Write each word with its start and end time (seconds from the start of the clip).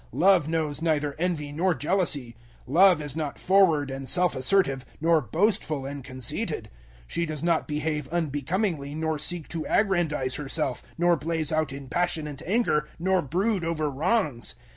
Love 0.13 0.47
knows 0.47 0.81
neither 0.81 1.13
envy 1.19 1.51
nor 1.51 1.75
jealousy. 1.75 2.35
Love 2.65 2.99
is 3.03 3.15
not 3.15 3.37
forward 3.37 3.91
and 3.91 4.09
self 4.09 4.35
assertive, 4.35 4.83
nor 4.99 5.21
boastful 5.21 5.85
and 5.85 6.03
conceited. 6.03 6.71
013:005 7.03 7.03
She 7.05 7.25
does 7.27 7.43
not 7.43 7.67
behave 7.67 8.07
unbecomingly, 8.07 8.95
nor 8.95 9.19
seek 9.19 9.47
to 9.49 9.63
aggrandize 9.69 10.37
herself, 10.37 10.81
nor 10.97 11.15
blaze 11.17 11.51
out 11.51 11.71
in 11.71 11.87
passionate 11.87 12.41
anger, 12.47 12.89
nor 12.97 13.21
brood 13.21 13.63
over 13.63 13.91
wrongs. 13.91 14.55